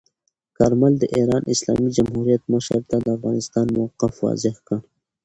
کارمل 0.57 0.93
د 0.99 1.03
ایران 1.15 1.43
اسلامي 1.53 1.89
جمهوریت 1.97 2.43
مشر 2.53 2.81
ته 2.89 2.95
د 3.01 3.07
افغانستان 3.17 3.65
موقف 3.77 4.13
واضح 4.25 4.55
کړ. 4.67 4.79